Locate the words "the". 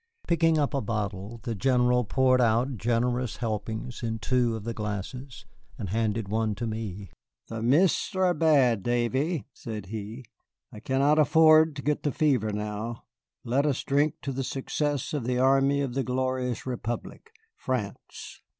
1.43-1.53, 4.63-4.73, 7.49-7.61, 12.01-12.11, 15.19-15.37, 15.93-16.01